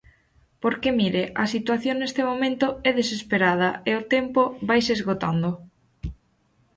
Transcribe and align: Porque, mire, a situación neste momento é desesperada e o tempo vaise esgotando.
Porque, 0.63 0.89
mire, 0.99 1.23
a 1.43 1.45
situación 1.53 1.95
neste 1.99 2.21
momento 2.29 2.67
é 2.89 2.91
desesperada 2.99 3.69
e 3.89 3.91
o 4.01 4.07
tempo 4.15 4.41
vaise 4.67 4.91
esgotando. 4.97 5.49